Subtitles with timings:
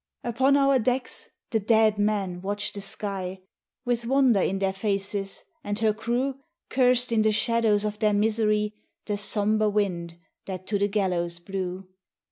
[0.23, 3.41] Upon our decks the dead men watched the sky
[3.85, 6.39] With wonder in their faces, and her crew
[6.71, 8.73] Cursed in the shadows of their misery
[9.05, 10.15] The sombre wind
[10.47, 11.87] that to the gallows blew.